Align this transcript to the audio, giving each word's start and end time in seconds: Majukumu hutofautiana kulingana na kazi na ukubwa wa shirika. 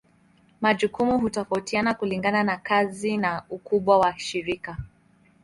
Majukumu 0.61 1.17
hutofautiana 1.19 1.93
kulingana 1.93 2.43
na 2.43 2.57
kazi 2.57 3.17
na 3.17 3.43
ukubwa 3.49 3.97
wa 3.99 4.19
shirika. 4.19 4.77